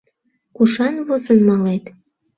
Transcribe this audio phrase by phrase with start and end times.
[0.55, 1.83] -Кушан возын малет?